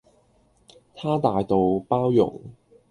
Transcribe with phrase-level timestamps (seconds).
[0.95, 2.41] 她大道、包容